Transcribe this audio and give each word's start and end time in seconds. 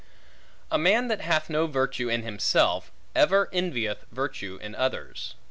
A 0.71 0.79
man 0.79 1.09
that 1.09 1.21
hath 1.21 1.47
no 1.47 1.67
virtue 1.67 2.09
in 2.09 2.23
himself, 2.23 2.91
ever 3.13 3.49
envieth 3.53 4.05
virtue 4.11 4.57
in 4.59 4.73
others. 4.73 5.35